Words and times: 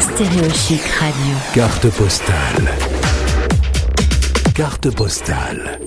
Stéréochic 0.00 0.82
Radio. 1.00 1.34
Carte 1.54 1.88
postale. 1.90 2.74
Carte 4.54 4.94
postale. 4.94 5.80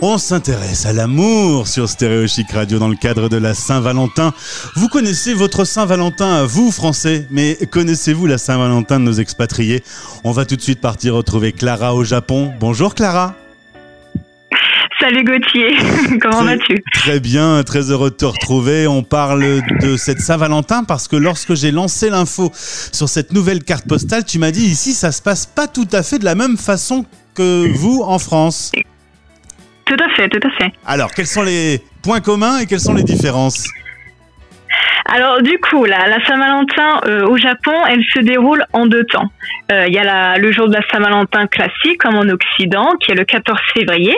On 0.00 0.18
s'intéresse 0.18 0.86
à 0.86 0.92
l'amour 0.92 1.66
sur 1.66 1.88
Stéréo 1.88 2.26
Chic 2.28 2.50
Radio 2.52 2.78
dans 2.78 2.88
le 2.88 2.94
cadre 2.94 3.28
de 3.28 3.36
la 3.36 3.54
Saint-Valentin. 3.54 4.32
Vous 4.76 4.88
connaissez 4.88 5.34
votre 5.34 5.64
Saint-Valentin, 5.64 6.44
vous 6.44 6.70
Français, 6.70 7.26
mais 7.30 7.56
connaissez-vous 7.70 8.26
la 8.26 8.38
Saint-Valentin 8.38 9.00
de 9.00 9.04
nos 9.04 9.14
expatriés? 9.14 9.82
On 10.22 10.30
va 10.30 10.44
tout 10.44 10.56
de 10.56 10.62
suite 10.62 10.80
partir 10.80 11.14
retrouver 11.14 11.52
Clara 11.52 11.94
au 11.94 12.04
Japon. 12.04 12.52
Bonjour 12.60 12.94
Clara. 12.94 13.34
Salut 15.00 15.24
Gauthier, 15.24 16.18
comment 16.20 16.44
vas-tu 16.44 16.82
Très 16.92 17.20
bien, 17.20 17.62
très 17.62 17.90
heureux 17.90 18.10
de 18.10 18.16
te 18.16 18.26
retrouver. 18.26 18.86
On 18.86 19.02
parle 19.02 19.62
de 19.80 19.96
cette 19.96 20.20
Saint-Valentin 20.20 20.84
parce 20.84 21.08
que 21.08 21.16
lorsque 21.16 21.54
j'ai 21.54 21.70
lancé 21.70 22.10
l'info 22.10 22.50
sur 22.54 23.08
cette 23.08 23.32
nouvelle 23.32 23.64
carte 23.64 23.88
postale, 23.88 24.26
tu 24.26 24.38
m'as 24.38 24.50
dit 24.50 24.66
ici 24.66 24.92
ça 24.92 25.10
se 25.10 25.22
passe 25.22 25.46
pas 25.46 25.66
tout 25.66 25.88
à 25.92 26.02
fait 26.02 26.18
de 26.18 26.26
la 26.26 26.34
même 26.34 26.58
façon 26.58 27.06
que 27.34 27.66
vous 27.78 28.02
en 28.04 28.18
France. 28.18 28.72
Tout 29.86 29.96
à 30.04 30.14
fait, 30.16 30.28
tout 30.28 30.46
à 30.46 30.50
fait. 30.58 30.72
Alors, 30.84 31.10
quels 31.12 31.26
sont 31.26 31.42
les 31.42 31.80
points 32.02 32.20
communs 32.20 32.58
et 32.58 32.66
quelles 32.66 32.80
sont 32.80 32.94
les 32.94 33.02
différences? 33.02 33.68
Alors 35.12 35.42
du 35.42 35.58
coup, 35.58 35.84
là, 35.86 36.06
la 36.08 36.24
Saint-Valentin 36.24 37.00
euh, 37.06 37.26
au 37.26 37.36
Japon, 37.36 37.72
elle 37.88 38.02
se 38.14 38.20
déroule 38.20 38.62
en 38.72 38.86
deux 38.86 39.04
temps. 39.04 39.28
Euh, 39.72 39.86
Il 39.88 39.92
y 39.94 39.98
a 39.98 40.04
la- 40.04 40.38
le 40.38 40.52
jour 40.52 40.68
de 40.68 40.74
la 40.74 40.82
Saint-Valentin 40.92 41.46
classique, 41.48 41.98
comme 41.98 42.14
en 42.14 42.28
Occident, 42.28 42.90
qui 43.00 43.10
est 43.10 43.14
le 43.16 43.24
14 43.24 43.58
février. 43.74 44.14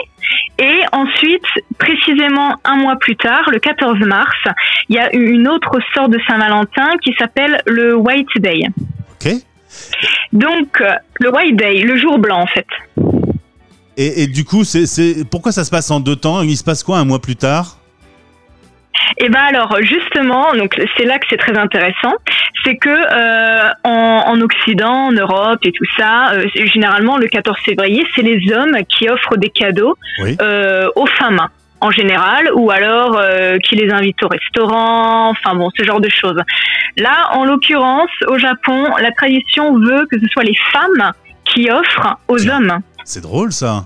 Et 0.59 0.79
ensuite, 0.91 1.43
précisément 1.79 2.55
un 2.63 2.75
mois 2.75 2.95
plus 2.97 3.15
tard, 3.15 3.49
le 3.51 3.59
14 3.59 3.99
mars, 4.05 4.37
il 4.89 4.95
y 4.95 4.99
a 4.99 5.13
une 5.15 5.47
autre 5.47 5.79
sorte 5.95 6.11
de 6.11 6.19
Saint-Valentin 6.27 6.89
qui 7.03 7.13
s'appelle 7.17 7.61
le 7.65 7.95
White 7.95 8.27
Day. 8.37 8.61
Ok 9.13 9.33
Donc, 10.31 10.79
euh, 10.81 10.91
le 11.19 11.31
White 11.33 11.55
Day, 11.55 11.81
le 11.81 11.97
jour 11.97 12.19
blanc 12.19 12.41
en 12.41 12.47
fait. 12.47 12.67
Et, 13.97 14.23
et 14.23 14.27
du 14.27 14.43
coup, 14.45 14.63
c'est, 14.63 14.85
c'est 14.85 15.25
pourquoi 15.29 15.51
ça 15.51 15.63
se 15.63 15.71
passe 15.71 15.89
en 15.91 15.99
deux 15.99 16.15
temps? 16.15 16.41
Il 16.43 16.55
se 16.57 16.63
passe 16.63 16.83
quoi 16.83 16.97
un 16.99 17.05
mois 17.05 17.19
plus 17.21 17.35
tard? 17.35 17.77
Et 19.17 19.29
ben 19.29 19.39
alors 19.47 19.77
justement, 19.81 20.53
donc 20.53 20.75
c'est 20.97 21.05
là 21.05 21.19
que 21.19 21.25
c'est 21.29 21.37
très 21.37 21.57
intéressant, 21.57 22.13
c'est 22.63 22.77
que 22.77 22.89
euh, 22.89 23.69
en, 23.83 24.23
en 24.27 24.41
Occident, 24.41 25.07
en 25.07 25.11
Europe 25.11 25.59
et 25.63 25.71
tout 25.71 25.85
ça, 25.97 26.31
euh, 26.33 26.45
généralement 26.65 27.17
le 27.17 27.27
14 27.27 27.57
février, 27.59 28.05
c'est 28.15 28.21
les 28.23 28.51
hommes 28.53 28.77
qui 28.89 29.09
offrent 29.09 29.37
des 29.37 29.49
cadeaux 29.49 29.95
Oui. 30.19 30.35
euh, 30.41 30.87
aux 30.95 31.05
femmes 31.05 31.47
en 31.81 31.91
général, 31.91 32.49
ou 32.55 32.71
alors 32.71 33.17
euh, 33.19 33.57
qui 33.57 33.75
les 33.75 33.91
invitent 33.91 34.23
au 34.23 34.29
restaurant, 34.29 35.29
enfin 35.31 35.53
bon, 35.53 35.69
ce 35.77 35.83
genre 35.83 35.99
de 35.99 36.07
choses. 36.09 36.39
Là, 36.95 37.29
en 37.33 37.43
l'occurrence, 37.43 38.09
au 38.27 38.37
Japon, 38.37 38.85
la 39.01 39.11
tradition 39.11 39.77
veut 39.77 40.05
que 40.09 40.17
ce 40.17 40.25
soit 40.27 40.43
les 40.43 40.55
femmes 40.71 41.11
qui 41.43 41.69
offrent 41.69 42.15
aux 42.29 42.49
hommes. 42.49 42.79
C'est 43.03 43.21
drôle 43.21 43.51
ça. 43.51 43.83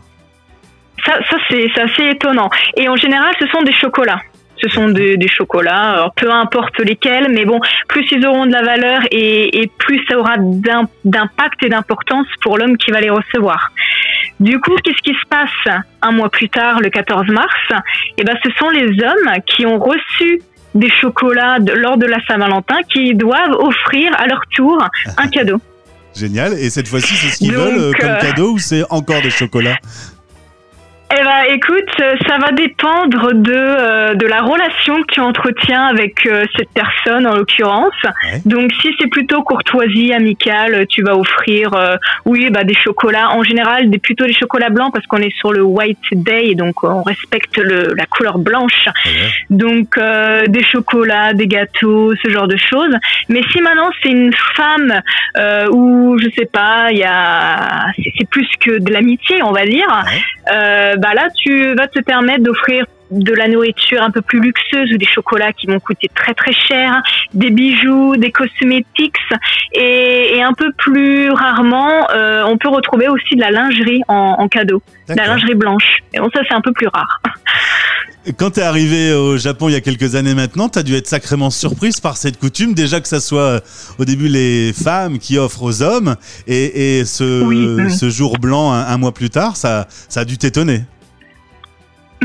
Ça, 1.06 1.14
ça 1.30 1.38
c'est 1.50 1.72
c'est 1.74 1.82
assez 1.82 2.04
étonnant. 2.10 2.50
Et 2.76 2.88
en 2.88 2.96
général, 2.96 3.34
ce 3.40 3.48
sont 3.48 3.64
des 3.64 3.74
chocolats. 3.74 4.22
Ce 4.62 4.70
sont 4.70 4.90
des, 4.90 5.18
des 5.18 5.28
chocolats, 5.28 5.92
alors 5.92 6.14
peu 6.14 6.32
importe 6.32 6.80
lesquels, 6.80 7.28
mais 7.32 7.46
bon, 7.46 7.60
plus 7.88 8.06
ils 8.12 8.26
auront 8.26 8.46
de 8.46 8.52
la 8.52 8.64
valeur 8.64 9.02
et, 9.12 9.62
et 9.62 9.72
plus 9.78 10.02
ça 10.10 10.18
aura 10.18 10.36
d'im- 10.38 10.90
d'impact 11.06 11.64
et 11.64 11.70
d'importance 11.70 12.28
pour 12.42 12.58
l'homme 12.58 12.78
qui 12.78 12.92
va 12.92 13.00
les 13.02 13.10
recevoir. 13.10 13.72
Du 14.40 14.60
coup, 14.60 14.76
qu'est-ce 14.84 15.02
qui 15.04 15.14
se 15.14 15.28
passe 15.30 15.78
un 16.02 16.12
mois 16.12 16.30
plus 16.30 16.50
tard, 16.50 16.80
le 16.80 16.90
14 16.90 17.28
mars? 17.30 17.54
Eh 18.18 18.24
ben, 18.24 18.36
ce 18.44 18.50
sont 18.58 18.70
les 18.70 18.86
hommes 19.04 19.34
qui 19.46 19.66
ont 19.66 19.80
reçu 19.80 20.42
des 20.76 20.90
chocolats 20.92 21.58
lors 21.76 21.98
de 21.98 22.06
la 22.06 22.18
Saint-Valentin 22.28 22.78
qui 22.92 23.16
doivent 23.16 23.54
offrir 23.58 24.12
à 24.20 24.28
leur 24.28 24.42
tour 24.56 24.78
un 25.18 25.28
cadeau. 25.28 25.58
Génial. 26.16 26.54
Et 26.54 26.70
cette 26.72 26.88
fois-ci, 26.88 27.14
c'est 27.16 27.30
ce 27.30 27.38
qu'ils 27.38 27.54
veulent 27.54 27.78
euh, 27.78 27.92
comme 28.00 28.10
euh, 28.10 28.20
cadeau 28.20 28.52
ou 28.54 28.58
c'est 28.60 28.84
encore 28.90 29.22
des 29.22 29.30
chocolats? 29.30 29.78
Eh 31.10 31.24
ben, 31.24 31.54
écoute, 31.54 31.90
euh, 32.02 32.16
ça 32.28 32.38
va 32.38 32.52
dépendre 32.52 33.34
de 33.34 33.54
euh, 33.54 34.14
de 34.16 34.26
la 34.26 34.42
relation 34.42 35.02
que 35.04 35.14
tu 35.14 35.22
entretiens 35.22 35.86
avec 35.86 36.26
euh, 36.26 36.44
cette 36.58 36.70
personne 36.72 37.26
en 37.26 37.34
l'occurrence. 37.34 37.94
Ouais. 38.04 38.42
Donc, 38.46 38.74
si 38.82 38.90
c'est 39.00 39.08
plutôt 39.08 39.42
courtoisie, 39.42 40.12
amicale, 40.14 40.86
tu 40.88 41.04
vas 41.04 41.16
offrir, 41.16 41.74
euh, 41.74 41.96
oui, 42.26 42.50
bah 42.50 42.66
des 42.66 42.74
chocolats. 42.76 43.32
En 43.32 43.44
général, 43.44 43.90
des 43.90 44.00
plutôt 44.00 44.26
des 44.26 44.34
chocolats 44.34 44.70
blancs 44.70 44.92
parce 44.94 45.06
qu'on 45.06 45.22
est 45.22 45.34
sur 45.38 45.54
le 45.54 45.64
White 45.64 45.98
Day, 46.12 46.56
donc 46.56 46.84
on 46.84 47.04
respecte 47.04 47.58
le, 47.58 47.94
la 47.96 48.06
couleur 48.06 48.38
blanche. 48.38 48.88
Ouais. 49.06 49.12
Donc, 49.50 49.98
euh, 49.98 50.46
des 50.48 50.64
chocolats, 50.64 51.32
des 51.32 51.48
gâteaux, 51.48 52.14
ce 52.22 52.30
genre 52.30 52.50
de 52.50 52.58
choses. 52.58 52.94
Mais 53.30 53.44
si 53.54 53.62
maintenant 53.62 53.92
c'est 54.04 54.10
une 54.10 54.34
femme 54.56 55.02
euh, 55.38 55.68
où 55.72 56.18
je 56.20 56.28
sais 56.38 56.50
pas, 56.52 56.88
il 56.92 56.98
y 56.98 57.06
a, 57.06 57.86
c'est 57.96 58.12
c'est 58.18 58.30
plus 58.30 58.48
que 58.60 58.80
de 58.80 58.92
l'amitié, 58.92 59.42
on 59.42 59.52
va 59.52 59.66
dire. 59.66 59.88
Ouais. 59.88 60.96
Bah 60.98 61.14
là, 61.14 61.30
tu 61.36 61.76
vas 61.76 61.88
te 61.88 62.00
permettre 62.00 62.44
d'offrir 62.44 62.86
de 63.12 63.34
la 63.34 63.48
nourriture 63.48 64.02
un 64.02 64.12
peu 64.12 64.22
plus 64.22 64.40
luxueuse 64.40 64.92
ou 64.94 64.98
des 64.98 65.06
chocolats 65.06 65.54
qui 65.54 65.68
vont 65.68 65.80
coûter 65.80 66.10
très 66.14 66.34
très 66.34 66.54
cher, 66.54 67.02
des 67.34 67.50
bijoux, 67.52 68.18
des 68.18 68.32
cosmétiques 68.32 69.16
et, 69.74 70.36
et 70.38 70.44
un 70.44 70.54
peu 70.54 70.72
plus 70.78 71.30
rarement, 71.32 72.10
euh, 72.12 72.44
on 72.46 72.58
peut 72.58 72.70
retrouver 72.70 73.08
aussi 73.08 73.36
de 73.36 73.42
la 73.42 73.52
lingerie 73.52 74.02
en, 74.08 74.36
en 74.40 74.48
cadeau, 74.48 74.82
de 75.10 75.16
la 75.16 75.28
lingerie 75.28 75.56
blanche. 75.56 76.00
Et 76.14 76.20
bon, 76.20 76.30
ça 76.34 76.42
c'est 76.48 76.54
un 76.56 76.62
peu 76.62 76.74
plus 76.74 76.88
rare. 76.88 77.22
Quand 78.38 78.52
t'es 78.52 78.62
arrivé 78.62 79.14
au 79.14 79.38
Japon 79.38 79.70
il 79.70 79.72
y 79.72 79.76
a 79.76 79.82
quelques 79.82 80.16
années 80.16 80.34
maintenant, 80.36 80.68
t'as 80.68 80.84
dû 80.84 80.96
être 80.96 81.08
sacrément 81.08 81.50
surprise 81.50 82.02
par 82.02 82.18
cette 82.18 82.38
coutume. 82.38 82.74
Déjà 82.74 83.00
que 83.00 83.08
ça 83.08 83.22
soit 83.22 83.40
euh, 83.42 83.60
au 84.00 84.06
début 84.06 84.28
les 84.28 84.74
femmes 84.74 85.18
qui 85.18 85.38
offrent 85.38 85.64
aux 85.64 85.82
hommes 85.82 86.18
et, 86.46 87.00
et 87.00 87.06
ce, 87.06 87.42
Oui, 87.44 87.84
oui. 87.86 87.90
ce 87.92 88.10
jour 88.10 88.38
blanc 88.38 88.74
un, 88.74 88.86
un 88.86 88.98
mois 88.98 89.14
plus 89.14 89.30
tard, 89.30 89.56
ça, 89.56 89.88
ça 90.10 90.22
a 90.22 90.26
dû 90.26 90.38
t'étonner. 90.38 90.82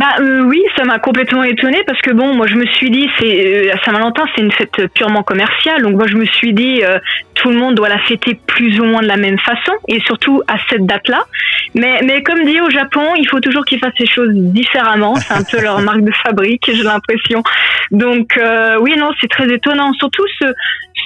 Bah 0.03 0.17
euh, 0.19 0.43
oui, 0.43 0.61
ça 0.77 0.83
m'a 0.83 0.99
complètement 0.99 1.45
étonnée 1.45 1.85
parce 1.87 2.01
que 2.01 2.11
bon, 2.11 2.35
moi 2.35 2.49
je 2.49 2.57
me 2.57 2.67
suis 2.67 2.91
dit, 2.91 3.09
c'est 3.21 3.69
euh, 3.69 3.73
à 3.73 3.85
Saint-Valentin, 3.85 4.25
c'est 4.35 4.43
une 4.43 4.51
fête 4.51 4.89
purement 4.95 5.23
commerciale, 5.23 5.81
donc 5.81 5.95
moi 5.95 6.09
je 6.09 6.17
me 6.17 6.25
suis 6.25 6.53
dit, 6.53 6.83
euh, 6.83 6.99
tout 7.35 7.51
le 7.51 7.55
monde 7.55 7.77
doit 7.77 7.89
la 7.89 8.01
fêter 8.01 8.37
plus 8.49 8.81
ou 8.81 8.85
moins 8.85 9.01
de 9.01 9.07
la 9.07 9.17
même 9.17 9.39
façon 9.39 9.71
et 9.87 10.01
surtout 10.01 10.43
à 10.49 10.57
cette 10.69 10.87
date-là. 10.87 11.25
Mais 11.77 12.01
mais 12.05 12.25
comme 12.25 12.45
dit 12.45 12.61
au 12.61 12.69
Japon, 12.69 13.15
il 13.17 13.29
faut 13.29 13.39
toujours 13.39 13.65
qu'ils 13.65 13.79
fassent 13.79 13.99
les 14.01 14.09
choses 14.09 14.33
différemment. 14.33 15.15
C'est 15.15 15.35
un 15.35 15.45
peu 15.45 15.63
leur 15.63 15.79
marque 15.89 16.03
de 16.03 16.13
fabrique, 16.25 16.65
j'ai 16.67 16.83
l'impression. 16.83 17.45
Donc 17.93 18.37
euh, 18.39 18.79
oui, 18.81 18.97
non, 18.99 19.11
c'est 19.21 19.31
très 19.31 19.49
étonnant. 19.55 19.93
Surtout 19.93 20.25
ce 20.41 20.47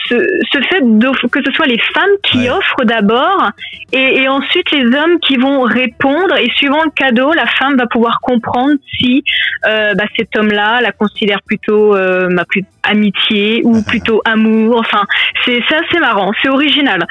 ce, 0.08 0.14
ce 0.52 0.58
fait 0.68 0.80
que 1.30 1.40
ce 1.44 1.52
soit 1.52 1.66
les 1.66 1.78
femmes 1.94 2.16
qui 2.22 2.38
Ouais. 2.38 2.50
offrent 2.50 2.84
d'abord 2.84 3.50
et, 3.92 4.22
et 4.22 4.28
ensuite 4.28 4.70
les 4.72 4.84
hommes 4.84 5.18
qui 5.26 5.36
vont 5.36 5.62
répondre 5.62 6.34
et 6.36 6.50
suivant 6.56 6.82
le 6.84 6.90
cadeau, 6.90 7.32
la 7.32 7.46
femme 7.46 7.76
va 7.76 7.86
pouvoir 7.86 8.20
comprendre 8.20 8.74
si 8.98 9.22
euh, 9.68 9.94
bah, 9.94 10.04
cet 10.16 10.36
homme-là 10.36 10.80
la 10.80 10.92
considère 10.92 11.40
plutôt 11.42 11.94
euh, 11.94 12.28
bah, 12.34 12.44
plus 12.48 12.64
amitié 12.82 13.62
ou 13.64 13.82
plutôt 13.82 14.20
amour. 14.24 14.76
Enfin, 14.80 15.04
c'est 15.44 15.60
c'est 15.68 15.76
assez 15.76 15.98
marrant, 16.00 16.32
c'est 16.42 16.48
original. 16.48 17.04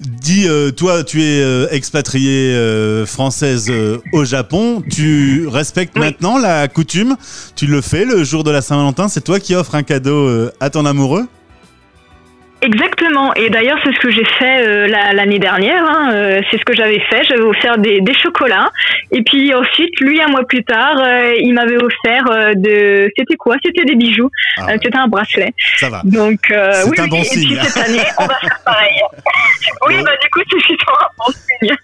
Dis, 0.00 0.46
euh, 0.48 0.70
toi, 0.70 1.04
tu 1.04 1.20
es 1.22 1.42
euh, 1.42 1.66
expatriée 1.70 2.54
euh, 2.54 3.04
française 3.04 3.70
au 4.14 4.24
Japon. 4.24 4.82
Tu 4.90 5.46
respectes 5.46 5.92
Oui. 5.96 6.00
maintenant 6.06 6.38
la 6.38 6.68
coutume. 6.68 7.16
Tu 7.54 7.66
le 7.66 7.82
fais 7.82 8.06
le 8.06 8.24
jour 8.24 8.44
de 8.44 8.50
la 8.50 8.62
Saint-Valentin. 8.62 9.08
C'est 9.08 9.22
toi 9.22 9.38
qui 9.40 9.54
offres 9.54 9.74
un 9.74 9.82
cadeau 9.82 10.48
à 10.60 10.70
ton 10.70 10.86
amoureux? 10.86 11.26
Exactement. 12.60 13.32
Et 13.34 13.50
d'ailleurs, 13.50 13.78
c'est 13.84 13.92
ce 13.94 14.00
que 14.00 14.10
j'ai 14.10 14.24
fait 14.24 14.66
euh, 14.66 14.88
la- 14.88 15.12
l'année 15.12 15.38
dernière. 15.38 15.84
hein. 15.84 16.10
Euh, 16.12 16.40
c'est 16.50 16.58
ce 16.58 16.64
que 16.64 16.74
j'avais 16.74 17.00
fait. 17.08 17.22
J'avais 17.24 17.42
offert 17.42 17.78
des, 17.78 18.00
des 18.00 18.14
chocolats. 18.14 18.70
Et 19.12 19.22
puis 19.22 19.54
ensuite, 19.54 19.98
lui, 20.00 20.20
un 20.20 20.26
mois 20.28 20.44
plus 20.44 20.64
tard, 20.64 20.98
euh, 20.98 21.34
il 21.40 21.52
m'avait 21.54 21.76
offert 21.76 22.24
euh, 22.30 22.52
de. 22.56 23.10
C'était 23.16 23.36
quoi? 23.36 23.56
C'était 23.64 23.84
des 23.84 23.94
bijoux. 23.94 24.30
Ah 24.56 24.62
Euh, 24.62 24.66
ouais, 24.66 24.78
C'était 24.82 24.98
un 24.98 25.06
bracelet. 25.08 25.52
ça 25.76 25.88
va. 25.88 26.02
Donc 26.04 26.50
euh, 26.50 26.72
oui, 26.86 26.96
un 26.98 27.04
oui. 27.04 27.08
bon 27.10 27.16
Et 27.18 27.20
puis 27.20 27.28
signe. 27.28 27.60
cette 27.62 27.86
année, 27.88 28.02
on 28.18 28.26
va 28.26 28.34
faire 28.40 28.58
pareil. 28.64 29.00
oui, 29.88 29.94
bah 30.04 30.10
du 30.20 30.28
coup, 30.30 30.40
c'est 30.50 30.58
plutôt 30.66 30.92
un 30.92 31.08
bon 31.16 31.32
signe. 31.62 31.76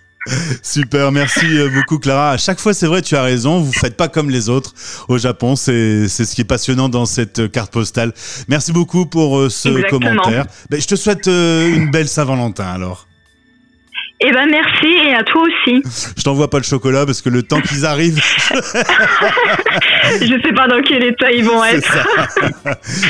Super, 0.63 1.13
merci 1.13 1.47
euh, 1.47 1.69
beaucoup 1.71 1.99
Clara. 1.99 2.31
À 2.33 2.37
chaque 2.37 2.59
fois, 2.59 2.73
c'est 2.75 2.87
vrai, 2.87 3.03
tu 3.03 3.17
as 3.17 3.23
raison. 3.23 3.61
Vous 3.61 3.73
faites 3.73 3.97
pas 3.97 4.09
comme 4.09 4.31
les 4.31 4.49
autres 4.49 4.75
au 5.09 5.19
Japon. 5.19 5.57
C'est 5.57 6.09
c'est 6.09 6.25
ce 6.25 6.35
qui 6.35 6.41
est 6.41 6.47
passionnant 6.47 6.89
dans 6.89 7.07
cette 7.07 7.41
euh, 7.41 7.49
carte 7.49 7.73
postale. 7.73 8.13
Merci 8.49 8.73
beaucoup 8.73 9.07
pour 9.07 9.39
euh, 9.39 9.51
ce 9.51 9.69
Exactement. 9.69 10.01
commentaire. 10.01 10.47
Ben, 10.71 10.81
je 10.81 10.87
te 10.87 10.97
souhaite 10.97 11.27
une 11.27 11.91
belle 11.91 12.09
Saint-Valentin 12.09 12.65
alors. 12.65 13.07
Eh 14.27 14.33
ben 14.33 14.47
merci 14.51 14.87
et 15.07 15.15
à 15.15 15.23
toi 15.23 15.43
aussi. 15.43 15.83
Je 16.17 16.23
t'envoie 16.23 16.49
pas 16.49 16.57
le 16.59 16.63
chocolat 16.65 17.05
parce 17.05 17.21
que 17.21 17.29
le 17.29 17.43
temps 17.43 17.61
qu'ils 17.61 17.85
arrivent, 17.85 18.21
Je 20.21 20.41
sais 20.43 20.53
pas 20.55 20.67
dans 20.67 20.81
quel 20.83 21.05
état 21.05 21.31
ils 21.31 21.45
vont 21.45 21.63
être. 21.65 21.85
ça. 21.93 22.05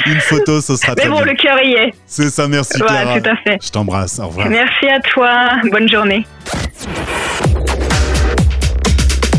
Une 0.06 0.20
photo, 0.20 0.60
ce 0.60 0.74
sera 0.76 0.94
Mais 0.96 1.02
très 1.02 1.10
bon, 1.10 1.16
bien. 1.22 1.26
le 1.26 1.34
cœur 1.34 1.58
y 1.62 1.74
est. 1.74 1.92
C'est 2.06 2.30
ça, 2.30 2.48
merci 2.48 2.78
Clara. 2.80 3.04
Voilà, 3.04 3.20
tout 3.20 3.30
à 3.30 3.36
fait. 3.36 3.58
Je 3.64 3.70
t'embrasse. 3.70 4.18
Au 4.18 4.26
revoir. 4.26 4.48
Merci 4.48 4.86
à 4.88 4.98
toi. 5.00 5.50
Bonne 5.70 5.88
journée. 5.88 6.26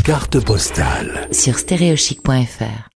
Carte 0.04 0.42
postale. 0.44 1.28
Sur 1.32 1.58
stéréochic.fr. 1.58 2.95